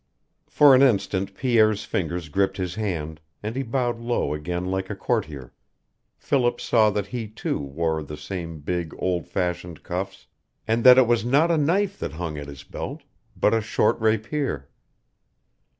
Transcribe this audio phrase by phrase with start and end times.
[0.47, 4.95] For an instant Pierre's fingers gripped his hand, and he bowed low again like a
[4.95, 5.53] courtier.
[6.17, 10.25] Philip saw that he, too, wore the same big, old fashioned cuffs,
[10.67, 13.03] and that it was not a knife that hung at his belt,
[13.37, 14.69] but a short rapier.